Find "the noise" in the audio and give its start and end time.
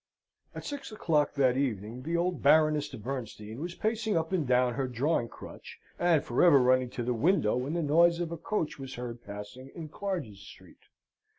7.75-8.19